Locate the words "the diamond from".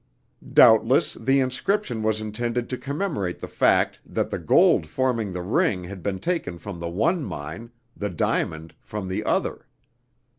7.95-9.07